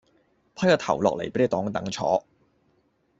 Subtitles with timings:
[0.55, 2.25] 批個頭落嚟畀你當凳坐